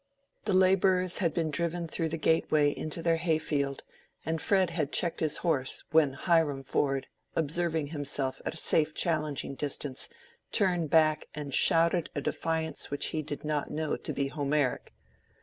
[0.45, 3.83] The laborers had been driven through the gate way into their hay field,
[4.25, 9.53] and Fred had checked his horse, when Hiram Ford, observing himself at a safe challenging
[9.53, 10.09] distance,
[10.51, 14.91] turned back and shouted a defiance which he did not know to be Homeric.